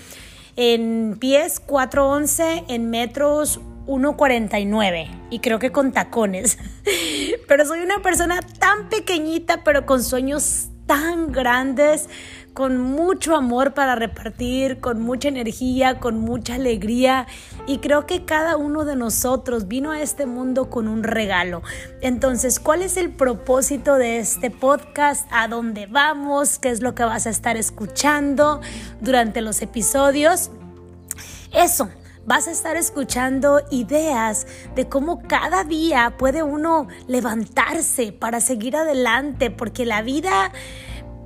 en 0.56 1.18
pies 1.20 1.62
4'11, 1.66 2.66
en 2.70 2.90
metros 2.90 3.60
1,49 3.88 5.08
y 5.30 5.40
creo 5.40 5.60
que 5.60 5.72
con 5.72 5.92
tacones. 5.92 6.58
Pero 7.48 7.66
soy 7.66 7.82
una 7.82 8.00
persona 8.00 8.40
tan 8.60 8.90
pequeñita, 8.90 9.64
pero 9.64 9.86
con 9.86 10.04
sueños 10.04 10.70
tan 10.86 11.32
grandes, 11.32 12.10
con 12.54 12.80
mucho 12.80 13.36
amor 13.36 13.74
para 13.74 13.96
repartir, 13.96 14.80
con 14.80 15.02
mucha 15.02 15.28
energía, 15.28 16.00
con 16.00 16.20
mucha 16.20 16.56
alegría. 16.56 17.28
Y 17.68 17.80
creo 17.80 18.06
que 18.06 18.24
cada 18.26 18.56
uno 18.56 18.86
de 18.86 18.96
nosotros 18.96 19.68
vino 19.68 19.92
a 19.92 20.02
este 20.02 20.26
mundo 20.26 20.70
con 20.70 20.88
un 20.88 21.04
regalo. 21.04 21.64
Entonces, 22.02 22.60
¿cuál 22.60 22.82
es 22.82 22.98
el 22.98 23.12
propósito 23.12 23.96
de 23.96 24.20
este 24.20 24.52
podcast? 24.52 25.28
¿A 25.32 25.48
dónde 25.48 25.88
vamos? 25.88 26.60
¿Qué 26.60 26.70
es 26.70 26.82
lo 26.82 26.96
que 26.96 27.04
vas 27.04 27.28
a 27.28 27.30
estar 27.30 27.58
escuchando 27.58 28.62
durante 29.02 29.42
los 29.42 29.62
episodios? 29.62 30.52
Eso, 31.52 31.90
vas 32.26 32.48
a 32.48 32.52
estar 32.52 32.76
escuchando 32.76 33.62
ideas 33.72 34.48
de 34.76 34.88
cómo 34.88 35.22
cada 35.28 35.64
día 35.64 36.16
puede 36.18 36.44
uno 36.44 36.88
levantarse 37.08 38.12
para 38.12 38.40
seguir 38.40 38.76
adelante, 38.76 39.52
porque 39.52 39.86
la 39.86 40.02
vida 40.02 40.52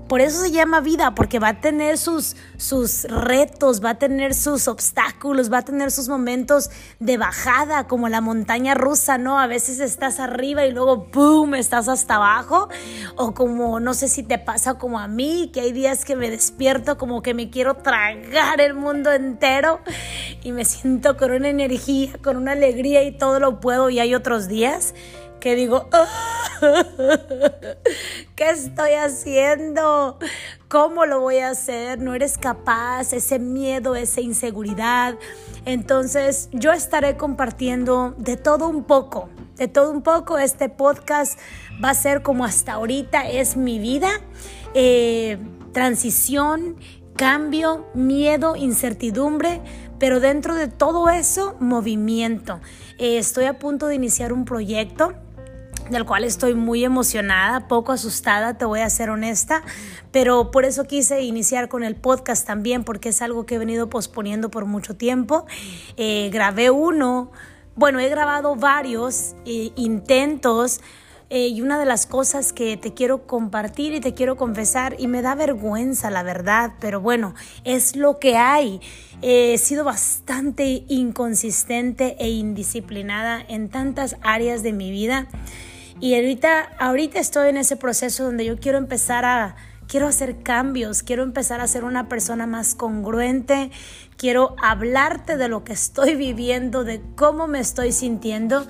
por 0.09 0.21
eso 0.21 0.41
se 0.41 0.51
llama 0.51 0.81
vida, 0.81 1.13
porque 1.13 1.37
va 1.37 1.49
a 1.49 1.61
tener 1.61 1.99
sus, 1.99 2.35
sus 2.57 3.03
retos, 3.03 3.81
va 3.81 3.91
a 3.91 3.99
tener 3.99 4.33
sus 4.33 4.67
obstáculos, 4.67 5.53
va 5.53 5.59
a 5.59 5.61
tener 5.61 5.91
sus 5.91 6.09
momentos 6.09 6.71
de 6.99 7.17
bajada, 7.17 7.87
como 7.87 8.09
la 8.09 8.19
montaña 8.19 8.73
rusa, 8.73 9.19
¿no? 9.19 9.39
A 9.39 9.45
veces 9.45 9.79
estás 9.79 10.19
arriba 10.19 10.65
y 10.65 10.71
luego 10.71 11.07
¡boom! 11.13 11.53
estás 11.53 11.87
hasta 11.87 12.15
abajo. 12.15 12.69
O 13.15 13.35
como, 13.35 13.79
no 13.79 13.93
sé 13.93 14.07
si 14.07 14.23
te 14.23 14.39
pasa 14.39 14.73
como 14.73 14.99
a 14.99 15.07
mí, 15.07 15.51
que 15.53 15.61
hay 15.61 15.71
días 15.71 16.03
que 16.03 16.15
me 16.15 16.31
despierto 16.31 16.97
como 16.97 17.21
que 17.21 17.35
me 17.35 17.51
quiero 17.51 17.75
tragar 17.75 18.61
el 18.61 18.73
mundo 18.73 19.11
entero 19.11 19.79
y 20.41 20.51
me 20.51 20.65
siento 20.65 21.17
con 21.17 21.31
una 21.31 21.49
energía, 21.49 22.13
con 22.23 22.35
una 22.35 22.53
alegría 22.53 23.03
y 23.03 23.15
todo 23.15 23.39
lo 23.39 23.59
puedo. 23.59 23.91
Y 23.91 23.99
hay 23.99 24.15
otros 24.15 24.47
días 24.47 24.95
que 25.39 25.55
digo, 25.55 25.87
ah, 25.93 26.38
¿qué 28.35 28.49
estoy 28.49 28.91
haciendo? 28.93 30.17
¿Cómo 30.67 31.05
lo 31.05 31.19
voy 31.19 31.37
a 31.37 31.49
hacer? 31.49 31.99
No 31.99 32.13
eres 32.13 32.37
capaz, 32.37 33.13
ese 33.13 33.39
miedo, 33.39 33.95
esa 33.95 34.21
inseguridad. 34.21 35.15
Entonces 35.65 36.49
yo 36.51 36.71
estaré 36.71 37.17
compartiendo 37.17 38.15
de 38.17 38.37
todo 38.37 38.67
un 38.67 38.83
poco, 38.83 39.29
de 39.55 39.67
todo 39.67 39.91
un 39.91 40.01
poco. 40.01 40.37
Este 40.37 40.69
podcast 40.69 41.39
va 41.83 41.91
a 41.91 41.95
ser 41.95 42.21
como 42.21 42.45
hasta 42.45 42.73
ahorita 42.73 43.29
es 43.29 43.57
mi 43.57 43.79
vida. 43.79 44.09
Eh, 44.73 45.37
transición, 45.73 46.77
cambio, 47.15 47.87
miedo, 47.93 48.55
incertidumbre, 48.55 49.61
pero 49.99 50.19
dentro 50.19 50.55
de 50.55 50.67
todo 50.67 51.09
eso, 51.09 51.55
movimiento. 51.59 52.59
Eh, 52.97 53.17
estoy 53.17 53.45
a 53.45 53.59
punto 53.59 53.87
de 53.87 53.95
iniciar 53.95 54.31
un 54.31 54.45
proyecto 54.45 55.13
del 55.89 56.05
cual 56.05 56.23
estoy 56.23 56.53
muy 56.53 56.83
emocionada, 56.83 57.67
poco 57.67 57.91
asustada, 57.91 58.57
te 58.57 58.65
voy 58.65 58.81
a 58.81 58.89
ser 58.89 59.09
honesta, 59.09 59.63
pero 60.11 60.51
por 60.51 60.65
eso 60.65 60.85
quise 60.85 61.21
iniciar 61.21 61.67
con 61.67 61.83
el 61.83 61.95
podcast 61.95 62.45
también, 62.45 62.83
porque 62.83 63.09
es 63.09 63.21
algo 63.21 63.45
que 63.45 63.55
he 63.55 63.57
venido 63.57 63.89
posponiendo 63.89 64.49
por 64.49 64.65
mucho 64.65 64.95
tiempo. 64.95 65.45
Eh, 65.97 66.29
grabé 66.31 66.69
uno, 66.69 67.31
bueno, 67.75 67.99
he 67.99 68.09
grabado 68.09 68.55
varios 68.55 69.35
eh, 69.45 69.71
intentos. 69.75 70.81
Eh, 71.31 71.49
y 71.49 71.61
una 71.61 71.77
de 71.77 71.85
las 71.85 72.07
cosas 72.07 72.53
que 72.53 72.75
te 72.75 72.95
quiero 72.95 73.27
compartir 73.27 73.93
y 73.93 73.99
te 73.99 74.15
quiero 74.15 74.35
confesar, 74.35 74.95
y 74.97 75.05
me 75.05 75.21
da 75.21 75.35
vergüenza 75.35 76.09
la 76.09 76.23
verdad, 76.23 76.71
pero 76.79 77.01
bueno, 77.01 77.35
es 77.63 77.95
lo 77.95 78.17
que 78.17 78.35
hay. 78.35 78.81
he 79.21 79.55
sido 79.59 79.83
bastante 79.83 80.85
inconsistente 80.87 82.15
e 82.17 82.29
indisciplinada 82.29 83.45
en 83.47 83.69
tantas 83.69 84.15
áreas 84.23 84.63
de 84.63 84.73
mi 84.73 84.89
vida. 84.89 85.27
Y 86.01 86.15
ahorita, 86.15 86.75
ahorita 86.79 87.19
estoy 87.19 87.49
en 87.49 87.57
ese 87.57 87.75
proceso 87.75 88.23
donde 88.23 88.45
yo 88.45 88.57
quiero 88.57 88.77
empezar 88.77 89.25
a, 89.25 89.57
quiero 89.87 90.07
hacer 90.07 90.41
cambios, 90.43 91.03
quiero 91.03 91.23
empezar 91.23 91.59
a 91.59 91.67
ser 91.67 91.83
una 91.83 92.07
persona 92.07 92.47
más 92.47 92.73
congruente, 92.73 93.69
quiero 94.15 94.55
hablarte 94.61 95.35
de 95.35 95.49
lo 95.49 95.65
que 95.65 95.73
estoy 95.73 96.15
viviendo, 96.15 96.85
de 96.85 97.01
cómo 97.15 97.47
me 97.47 97.59
estoy 97.59 97.91
sintiendo 97.91 98.65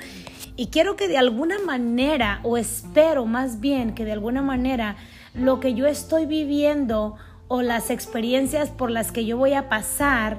y 0.55 0.67
quiero 0.67 0.95
que 0.95 1.07
de 1.07 1.19
alguna 1.19 1.59
manera, 1.59 2.39
o 2.43 2.57
espero 2.57 3.27
más 3.27 3.59
bien 3.59 3.93
que 3.93 4.05
de 4.05 4.13
alguna 4.13 4.41
manera, 4.41 4.95
lo 5.35 5.59
que 5.59 5.75
yo 5.75 5.85
estoy 5.85 6.25
viviendo 6.25 7.15
o 7.47 7.61
las 7.61 7.91
experiencias 7.91 8.69
por 8.69 8.89
las 8.89 9.11
que 9.11 9.25
yo 9.25 9.37
voy 9.37 9.53
a 9.53 9.69
pasar, 9.69 10.37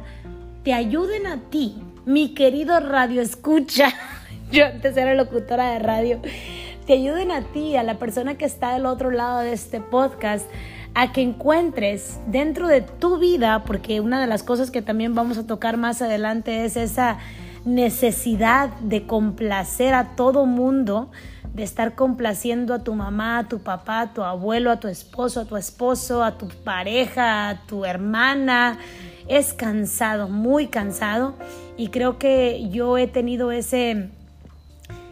te 0.65 0.75
ayuden 0.75 1.27
a 1.27 1.39
ti, 1.51 1.77
mi 2.05 2.35
querido 2.35 2.81
radio 2.81 3.23
escucha. 3.23 3.95
Yo 4.53 4.67
antes 4.67 4.97
era 4.97 5.15
locutora 5.15 5.71
de 5.71 5.79
radio 5.79 6.21
te 6.87 6.95
ayuden 6.95 7.31
a 7.31 7.43
ti, 7.43 7.77
a 7.77 7.83
la 7.83 7.99
persona 7.99 8.37
que 8.37 8.45
está 8.45 8.73
del 8.73 8.87
otro 8.87 9.11
lado 9.11 9.41
de 9.41 9.53
este 9.53 9.81
podcast, 9.81 10.47
a 10.95 11.13
que 11.13 11.23
encuentres 11.23 12.19
dentro 12.27 12.67
de 12.69 12.81
tu 12.81 13.19
vida, 13.19 13.65
porque 13.65 14.01
una 14.01 14.21
de 14.21 14.27
las 14.27 14.43
cosas 14.43 14.71
que 14.71 14.83
también 14.83 15.15
vamos 15.15 15.39
a 15.39 15.47
tocar 15.47 15.77
más 15.77 16.03
adelante 16.03 16.65
es 16.65 16.77
esa 16.77 17.19
necesidad 17.65 18.71
de 18.81 19.07
complacer 19.07 19.95
a 19.95 20.17
todo 20.17 20.47
mundo, 20.47 21.11
de 21.55 21.63
estar 21.63 21.95
complaciendo 21.95 22.75
a 22.75 22.81
tu 22.81 22.95
mamá, 22.95 23.39
a 23.39 23.49
tu 23.49 23.59
papá, 23.59 24.01
a 24.01 24.15
tu 24.15 24.23
abuelo, 24.23 24.71
a 24.71 24.81
tu 24.81 24.89
esposo, 24.89 25.41
a 25.41 25.45
tu 25.45 25.57
esposo, 25.57 26.25
a 26.25 26.39
tu 26.39 26.49
pareja, 26.49 27.49
a 27.49 27.67
tu 27.67 27.85
hermana, 27.85 28.79
es 29.29 29.53
cansado, 29.53 30.29
muy 30.29 30.69
cansado 30.69 31.35
y 31.77 31.89
creo 31.89 32.19
que 32.19 32.69
yo 32.71 32.99
he 32.99 33.07
tenido 33.07 33.53
ese 33.53 34.11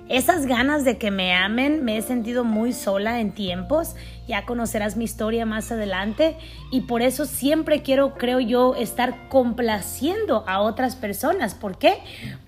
esas 0.08 0.46
ganas 0.46 0.84
de 0.84 0.96
que 0.96 1.10
me 1.10 1.34
amen, 1.34 1.84
me 1.84 1.98
he 1.98 2.02
sentido 2.02 2.42
muy 2.42 2.72
sola 2.72 3.20
en 3.20 3.32
tiempos, 3.32 3.94
ya 4.26 4.46
conocerás 4.46 4.96
mi 4.96 5.04
historia 5.04 5.44
más 5.44 5.70
adelante 5.70 6.36
y 6.70 6.82
por 6.82 7.02
eso 7.02 7.26
siempre 7.26 7.82
quiero, 7.82 8.14
creo 8.14 8.40
yo, 8.40 8.74
estar 8.74 9.28
complaciendo 9.28 10.44
a 10.46 10.60
otras 10.60 10.96
personas. 10.96 11.54
¿Por 11.54 11.78
qué? 11.78 11.98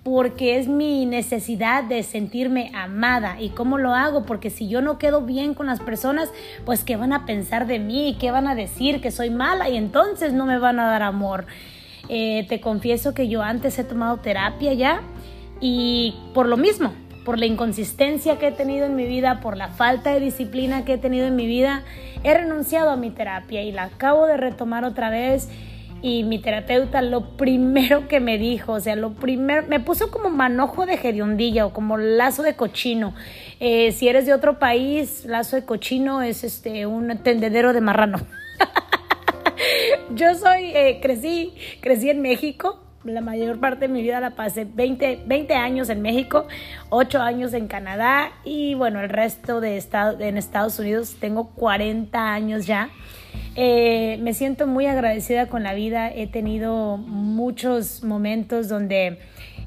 Porque 0.03 0.57
es 0.57 0.67
mi 0.67 1.05
necesidad 1.05 1.83
de 1.83 2.03
sentirme 2.03 2.71
amada. 2.73 3.39
¿Y 3.39 3.49
cómo 3.49 3.77
lo 3.77 3.93
hago? 3.93 4.25
Porque 4.25 4.49
si 4.49 4.67
yo 4.67 4.81
no 4.81 4.97
quedo 4.97 5.21
bien 5.21 5.53
con 5.53 5.67
las 5.67 5.79
personas, 5.79 6.29
pues 6.65 6.83
¿qué 6.83 6.95
van 6.95 7.13
a 7.13 7.25
pensar 7.25 7.67
de 7.67 7.79
mí? 7.79 8.17
¿Qué 8.19 8.31
van 8.31 8.47
a 8.47 8.55
decir? 8.55 9.01
Que 9.01 9.11
soy 9.11 9.29
mala 9.29 9.69
y 9.69 9.77
entonces 9.77 10.33
no 10.33 10.45
me 10.45 10.57
van 10.57 10.79
a 10.79 10.85
dar 10.85 11.03
amor. 11.03 11.45
Eh, 12.09 12.45
te 12.49 12.59
confieso 12.59 13.13
que 13.13 13.27
yo 13.27 13.41
antes 13.41 13.77
he 13.79 13.83
tomado 13.83 14.17
terapia 14.17 14.73
ya 14.73 15.01
y 15.59 16.15
por 16.33 16.47
lo 16.47 16.57
mismo, 16.57 16.91
por 17.23 17.37
la 17.37 17.45
inconsistencia 17.45 18.39
que 18.39 18.47
he 18.47 18.51
tenido 18.51 18.85
en 18.85 18.95
mi 18.95 19.05
vida, 19.05 19.39
por 19.41 19.57
la 19.57 19.67
falta 19.67 20.11
de 20.11 20.19
disciplina 20.19 20.85
que 20.85 20.93
he 20.93 20.97
tenido 20.97 21.27
en 21.27 21.35
mi 21.35 21.45
vida, 21.45 21.83
he 22.23 22.33
renunciado 22.33 22.89
a 22.89 22.95
mi 22.95 23.11
terapia 23.11 23.61
y 23.61 23.71
la 23.71 23.83
acabo 23.83 24.25
de 24.25 24.37
retomar 24.37 24.85
otra 24.85 25.09
vez. 25.09 25.49
Y 26.03 26.23
mi 26.23 26.39
terapeuta 26.39 27.03
lo 27.03 27.37
primero 27.37 28.07
que 28.07 28.19
me 28.19 28.39
dijo, 28.39 28.73
o 28.73 28.79
sea, 28.79 28.95
lo 28.95 29.13
primero, 29.13 29.67
me 29.67 29.79
puso 29.79 30.09
como 30.09 30.31
manojo 30.31 30.87
de 30.87 30.95
hediondilla 30.95 31.67
o 31.67 31.73
como 31.73 31.97
lazo 31.97 32.41
de 32.41 32.55
cochino. 32.55 33.13
Eh, 33.59 33.91
si 33.91 34.07
eres 34.07 34.25
de 34.25 34.33
otro 34.33 34.57
país, 34.57 35.25
lazo 35.25 35.57
de 35.57 35.63
cochino 35.63 36.23
es 36.23 36.43
este 36.43 36.87
un 36.87 37.15
tendedero 37.19 37.71
de 37.71 37.81
marrano. 37.81 38.17
Yo 40.15 40.33
soy, 40.33 40.71
eh, 40.73 40.99
crecí, 41.03 41.53
crecí 41.81 42.09
en 42.09 42.23
México, 42.23 42.79
la 43.03 43.21
mayor 43.21 43.59
parte 43.59 43.87
de 43.87 43.93
mi 43.93 44.01
vida 44.01 44.19
la 44.19 44.31
pasé 44.31 44.65
20, 44.65 45.23
20 45.25 45.53
años 45.55 45.89
en 45.89 46.01
México, 46.01 46.47
8 46.89 47.21
años 47.21 47.53
en 47.53 47.67
Canadá 47.67 48.31
y 48.43 48.75
bueno, 48.75 49.01
el 49.01 49.09
resto 49.09 49.59
de 49.59 49.77
estado, 49.77 50.19
en 50.19 50.37
Estados 50.37 50.77
Unidos. 50.79 51.17
Tengo 51.19 51.49
40 51.51 52.33
años 52.33 52.67
ya. 52.67 52.89
Eh, 53.55 54.19
me 54.21 54.33
siento 54.33 54.67
muy 54.67 54.85
agradecida 54.85 55.47
con 55.47 55.63
la 55.63 55.73
vida, 55.73 56.09
he 56.09 56.27
tenido 56.27 56.97
muchos 56.97 58.03
momentos 58.03 58.69
donde 58.69 59.19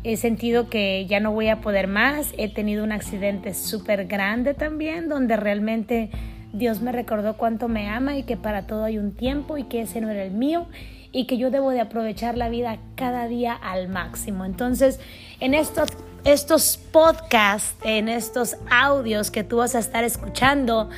he 0.05 0.17
sentido 0.17 0.69
que 0.69 1.07
ya 1.07 1.21
no 1.21 1.33
voy 1.33 1.49
a 1.49 1.61
poder 1.61 1.89
más, 1.89 2.35
he 2.37 2.53
tenido 2.53 2.85
un 2.85 2.93
accidente 2.93 3.55
súper 3.55 4.07
grande 4.07 4.55
también 4.55 5.09
donde 5.09 5.37
realmente 5.37 6.11
Dios 6.53 6.83
me 6.83 6.93
recordó 6.93 7.37
cuánto 7.37 7.69
me 7.69 7.89
ama 7.89 8.17
y 8.17 8.23
que 8.23 8.37
para 8.37 8.67
todo 8.67 8.85
hay 8.85 8.99
un 8.99 9.13
tiempo 9.13 9.59
y 9.59 9.65
que 9.65 9.83
ese 9.83 10.01
no 10.01 10.11
era 10.11 10.23
el 10.23 10.31
mío 10.31 10.67
y 11.15 11.27
que 11.27 11.39
yo 11.39 11.51
debo 11.51 11.71
de 11.71 11.81
aprovechar 11.81 12.37
la 12.37 12.51
vida 12.51 12.77
cada 12.97 13.29
día 13.29 13.55
al 13.55 13.89
máximo. 13.89 14.45
Entonces, 14.45 14.99
en 15.39 15.55
estos, 15.55 15.89
estos 16.25 16.77
podcasts, 16.91 17.77
en 17.85 18.09
estos 18.09 18.57
audios 18.69 19.31
que 19.31 19.45
tú 19.45 19.59
vas 19.59 19.77
a 19.77 19.79
estar 19.79 20.03
escuchando, 20.03 20.91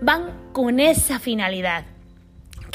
van 0.00 0.30
con 0.52 0.78
esa 0.78 1.18
finalidad 1.18 1.84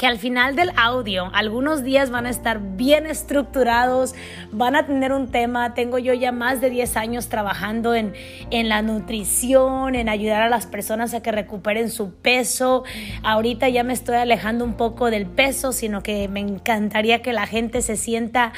que 0.02 0.08
al 0.08 0.18
final 0.18 0.56
del 0.56 0.72
audio 0.74 1.30
algunos 1.32 1.84
días 1.84 2.10
van 2.10 2.26
a 2.26 2.30
estar 2.30 2.58
bien 2.76 3.06
estructurados, 3.06 4.16
van 4.50 4.74
a 4.74 4.84
tener 4.84 5.12
un 5.12 5.30
tema. 5.30 5.74
Tengo 5.74 5.96
yo 5.96 6.12
ya 6.12 6.32
más 6.32 6.60
de 6.60 6.70
10 6.70 6.96
años 6.96 7.28
trabajando 7.28 7.94
en, 7.94 8.12
en 8.50 8.68
la 8.68 8.82
nutrición, 8.82 9.94
en 9.94 10.08
ayudar 10.08 10.42
a 10.42 10.48
las 10.48 10.66
personas 10.66 11.14
a 11.14 11.22
que 11.22 11.30
recuperen 11.30 11.88
su 11.88 12.14
peso. 12.16 12.82
Ahorita 13.22 13.68
ya 13.68 13.84
me 13.84 13.92
estoy 13.92 14.16
alejando 14.16 14.64
un 14.64 14.74
poco 14.74 15.08
del 15.08 15.26
peso, 15.26 15.70
sino 15.70 16.02
que 16.02 16.26
me 16.26 16.40
encantaría 16.40 17.22
que 17.22 17.32
la 17.32 17.46
gente 17.46 17.80
se 17.80 17.96
sienta 17.96 18.52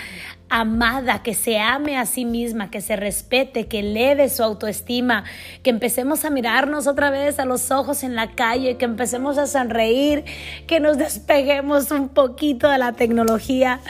amada, 0.54 1.20
que 1.24 1.34
se 1.34 1.58
ame 1.58 1.98
a 1.98 2.06
sí 2.06 2.24
misma, 2.24 2.70
que 2.70 2.80
se 2.80 2.94
respete, 2.94 3.66
que 3.66 3.80
eleve 3.80 4.28
su 4.28 4.44
autoestima, 4.44 5.24
que 5.64 5.70
empecemos 5.70 6.24
a 6.24 6.30
mirarnos 6.30 6.86
otra 6.86 7.10
vez 7.10 7.40
a 7.40 7.44
los 7.44 7.72
ojos 7.72 8.04
en 8.04 8.14
la 8.14 8.30
calle, 8.36 8.76
que 8.76 8.84
empecemos 8.84 9.36
a 9.36 9.48
sonreír, 9.48 10.24
que 10.68 10.78
nos 10.78 10.96
despeguemos 10.96 11.90
un 11.90 12.08
poquito 12.08 12.68
de 12.68 12.78
la 12.78 12.92
tecnología. 12.92 13.80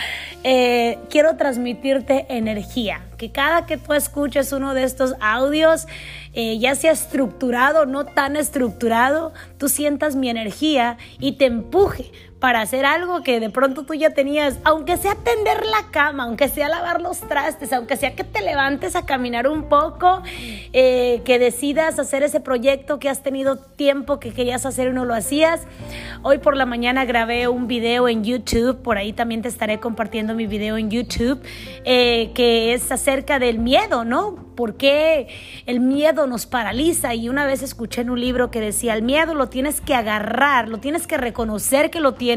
Eh, 0.43 0.99
quiero 1.11 1.37
transmitirte 1.37 2.25
energía, 2.31 3.03
que 3.19 3.31
cada 3.31 3.67
que 3.67 3.77
tú 3.77 3.93
escuches 3.93 4.51
uno 4.51 4.73
de 4.73 4.85
estos 4.85 5.13
audios, 5.21 5.87
eh, 6.33 6.59
ya 6.59 6.75
sea 6.77 6.93
estructurado, 6.93 7.85
no 7.85 8.07
tan 8.07 8.37
estructurado, 8.37 9.35
tú 9.59 9.69
sientas 9.69 10.17
mi 10.17 10.31
energía 10.31 10.97
y 11.21 11.33
te 11.33 11.45
empuje 11.45 12.11
para 12.45 12.61
hacer 12.61 12.85
algo 12.85 13.23
que 13.23 13.41
de 13.41 13.49
pronto 13.49 13.85
tú 13.85 13.95
ya 13.95 14.11
tenías, 14.11 14.59
aunque 14.65 14.99
sea 14.99 15.15
tender 15.15 15.65
la 15.65 15.91
cama, 15.91 16.25
aunque 16.25 16.51
sea 16.51 16.69
lavar 16.69 17.01
los 17.01 17.21
trastes, 17.21 17.73
aunque 17.73 17.97
sea 17.97 18.15
que 18.15 18.23
te 18.23 18.43
levantes 18.43 18.97
a 18.97 19.07
caminar 19.07 19.49
un 19.49 19.71
poco, 19.71 20.21
eh, 20.75 21.23
que 21.25 21.39
decidas 21.39 21.99
hacer 21.99 22.23
ese 22.23 22.41
proyecto 22.41 22.99
que 22.99 23.09
has 23.09 23.23
tenido 23.23 23.57
tiempo 23.57 24.21
que 24.21 24.35
querías 24.35 24.67
hacer 24.67 24.89
y 24.89 24.93
no 24.93 25.07
lo 25.07 25.15
hacías. 25.15 25.63
Hoy 26.21 26.37
por 26.37 26.55
la 26.55 26.67
mañana 26.67 27.07
grabé 27.07 27.49
un 27.49 27.67
video 27.67 28.09
en 28.09 28.25
YouTube, 28.25 28.83
por 28.83 28.99
ahí 28.99 29.15
también 29.15 29.41
te 29.41 29.49
estaré 29.49 29.81
compartiendo 29.81 30.35
mi 30.35 30.47
video 30.47 30.77
en 30.77 30.91
YouTube, 30.91 31.41
eh, 31.87 32.31
que 32.35 32.75
es 32.75 32.93
acerca 32.93 33.39
del 33.39 33.59
miedo, 33.59 34.05
¿no? 34.05 34.53
¿Por 34.55 34.77
qué 34.77 35.29
el 35.65 35.81
miedo 35.81 36.27
nos 36.27 36.45
paraliza? 36.45 37.15
Y 37.15 37.31
una 37.31 37.47
vez 37.47 37.63
escuché 37.63 38.03
en 38.03 38.11
un 38.11 38.21
libro 38.21 38.51
que 38.51 38.61
decía, 38.61 38.95
el 38.95 39.03
miedo 39.03 39.35
lo 39.35 39.49
tienes 39.49 39.81
que 39.81 39.95
agarrar, 39.95 40.69
lo 40.69 40.77
tienes 40.79 41.07
que 41.07 41.17
reconocer 41.17 41.91
que 41.91 42.01
lo 42.01 42.13
tienes 42.13 42.34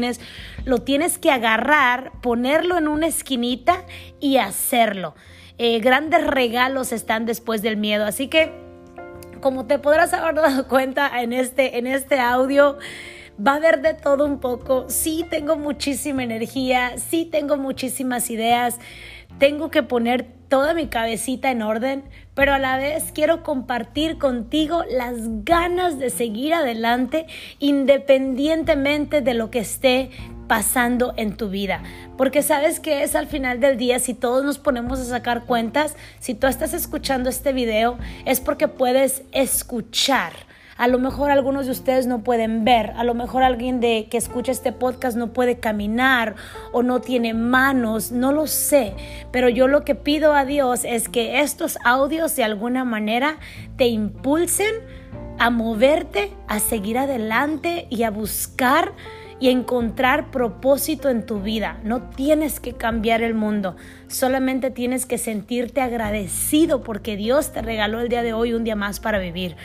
lo 0.64 0.78
tienes 0.78 1.18
que 1.18 1.30
agarrar, 1.30 2.12
ponerlo 2.20 2.78
en 2.78 2.88
una 2.88 3.06
esquinita 3.06 3.84
y 4.20 4.36
hacerlo. 4.36 5.14
Eh, 5.58 5.80
grandes 5.80 6.26
regalos 6.26 6.92
están 6.92 7.26
después 7.26 7.62
del 7.62 7.76
miedo, 7.76 8.04
así 8.04 8.28
que 8.28 8.52
como 9.40 9.66
te 9.66 9.78
podrás 9.78 10.12
haber 10.12 10.34
dado 10.36 10.68
cuenta 10.68 11.20
en 11.20 11.32
este, 11.32 11.78
en 11.78 11.86
este 11.86 12.18
audio, 12.20 12.78
va 13.44 13.52
a 13.52 13.56
haber 13.56 13.80
de 13.82 13.94
todo 13.94 14.24
un 14.24 14.40
poco. 14.40 14.86
Sí 14.88 15.24
tengo 15.30 15.56
muchísima 15.56 16.22
energía, 16.22 16.98
sí 16.98 17.24
tengo 17.24 17.56
muchísimas 17.56 18.30
ideas, 18.30 18.78
tengo 19.38 19.70
que 19.70 19.82
poner 19.82 20.37
toda 20.48 20.74
mi 20.74 20.88
cabecita 20.88 21.50
en 21.50 21.62
orden, 21.62 22.04
pero 22.34 22.54
a 22.54 22.58
la 22.58 22.76
vez 22.76 23.12
quiero 23.12 23.42
compartir 23.42 24.18
contigo 24.18 24.84
las 24.90 25.44
ganas 25.44 25.98
de 25.98 26.10
seguir 26.10 26.54
adelante 26.54 27.26
independientemente 27.58 29.20
de 29.20 29.34
lo 29.34 29.50
que 29.50 29.60
esté 29.60 30.10
pasando 30.48 31.14
en 31.16 31.36
tu 31.36 31.50
vida. 31.50 31.82
Porque 32.16 32.42
sabes 32.42 32.80
que 32.80 33.02
es 33.02 33.14
al 33.14 33.26
final 33.26 33.60
del 33.60 33.76
día, 33.76 33.98
si 33.98 34.14
todos 34.14 34.44
nos 34.44 34.58
ponemos 34.58 34.98
a 34.98 35.04
sacar 35.04 35.44
cuentas, 35.44 35.94
si 36.18 36.34
tú 36.34 36.46
estás 36.46 36.74
escuchando 36.74 37.28
este 37.28 37.52
video, 37.52 37.98
es 38.24 38.40
porque 38.40 38.66
puedes 38.66 39.22
escuchar 39.32 40.47
a 40.78 40.86
lo 40.86 40.98
mejor 41.00 41.30
algunos 41.30 41.66
de 41.66 41.72
ustedes 41.72 42.06
no 42.06 42.22
pueden 42.22 42.64
ver, 42.64 42.92
a 42.96 43.04
lo 43.04 43.12
mejor 43.12 43.42
alguien 43.42 43.80
de 43.80 44.06
que 44.08 44.16
escucha 44.16 44.52
este 44.52 44.72
podcast 44.72 45.16
no 45.16 45.32
puede 45.32 45.58
caminar 45.58 46.36
o 46.72 46.84
no 46.84 47.00
tiene 47.00 47.34
manos, 47.34 48.12
no 48.12 48.32
lo 48.32 48.46
sé, 48.46 48.94
pero 49.32 49.48
yo 49.48 49.66
lo 49.66 49.84
que 49.84 49.96
pido 49.96 50.34
a 50.34 50.44
Dios 50.44 50.84
es 50.84 51.08
que 51.08 51.40
estos 51.40 51.78
audios 51.84 52.36
de 52.36 52.44
alguna 52.44 52.84
manera 52.84 53.38
te 53.76 53.88
impulsen 53.88 54.72
a 55.38 55.50
moverte, 55.50 56.32
a 56.46 56.60
seguir 56.60 56.96
adelante 56.96 57.88
y 57.90 58.04
a 58.04 58.10
buscar 58.10 58.92
y 59.40 59.50
encontrar 59.50 60.30
propósito 60.30 61.08
en 61.10 61.24
tu 61.24 61.40
vida. 61.40 61.78
No 61.84 62.02
tienes 62.02 62.60
que 62.60 62.72
cambiar 62.72 63.22
el 63.22 63.34
mundo, 63.34 63.76
solamente 64.08 64.70
tienes 64.70 65.06
que 65.06 65.18
sentirte 65.18 65.80
agradecido 65.80 66.82
porque 66.82 67.16
Dios 67.16 67.52
te 67.52 67.62
regaló 67.62 68.00
el 68.00 68.08
día 68.08 68.22
de 68.22 68.32
hoy 68.32 68.52
un 68.52 68.64
día 68.64 68.76
más 68.76 69.00
para 69.00 69.18
vivir. 69.18 69.56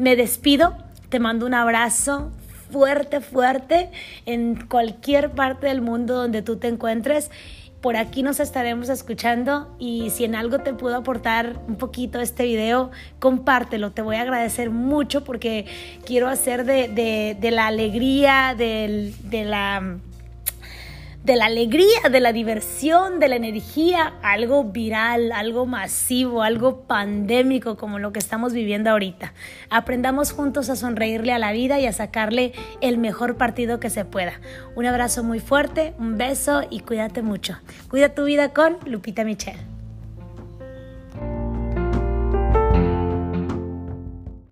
Me 0.00 0.16
despido, 0.16 0.78
te 1.10 1.20
mando 1.20 1.44
un 1.44 1.52
abrazo 1.52 2.30
fuerte, 2.72 3.20
fuerte 3.20 3.90
en 4.24 4.66
cualquier 4.66 5.32
parte 5.32 5.66
del 5.66 5.82
mundo 5.82 6.14
donde 6.14 6.40
tú 6.40 6.56
te 6.56 6.68
encuentres 6.68 7.30
por 7.82 7.96
aquí 7.96 8.22
nos 8.22 8.40
estaremos 8.40 8.88
escuchando 8.88 9.74
y 9.78 10.08
si 10.08 10.24
en 10.24 10.34
algo 10.34 10.60
te 10.60 10.72
puedo 10.72 10.96
aportar 10.96 11.58
un 11.68 11.76
poquito 11.76 12.18
este 12.20 12.44
video, 12.44 12.90
compártelo. 13.18 13.90
Te 13.92 14.00
voy 14.00 14.16
a 14.16 14.22
agradecer 14.22 14.70
mucho 14.70 15.22
porque 15.22 15.66
quiero 16.06 16.28
hacer 16.28 16.64
de, 16.64 17.38
la 17.50 17.66
alegría, 17.66 18.54
de 18.54 19.44
la 19.44 19.98
de 21.24 21.36
la 21.36 21.46
alegría, 21.46 22.08
de 22.10 22.20
la 22.20 22.32
diversión, 22.32 23.20
de 23.20 23.28
la 23.28 23.36
energía, 23.36 24.14
algo 24.22 24.64
viral, 24.64 25.32
algo 25.32 25.66
masivo, 25.66 26.42
algo 26.42 26.82
pandémico 26.82 27.76
como 27.76 27.98
lo 27.98 28.12
que 28.12 28.18
estamos 28.18 28.54
viviendo 28.54 28.90
ahorita. 28.90 29.34
Aprendamos 29.68 30.32
juntos 30.32 30.70
a 30.70 30.76
sonreírle 30.76 31.32
a 31.32 31.38
la 31.38 31.52
vida 31.52 31.78
y 31.78 31.86
a 31.86 31.92
sacarle 31.92 32.52
el 32.80 32.96
mejor 32.96 33.36
partido 33.36 33.80
que 33.80 33.90
se 33.90 34.04
pueda. 34.04 34.40
Un 34.76 34.86
abrazo 34.86 35.22
muy 35.22 35.40
fuerte, 35.40 35.94
un 35.98 36.16
beso 36.16 36.62
y 36.70 36.80
cuídate 36.80 37.20
mucho. 37.20 37.58
Cuida 37.90 38.14
tu 38.14 38.24
vida 38.24 38.54
con 38.54 38.78
Lupita 38.86 39.24
Michelle. 39.24 39.79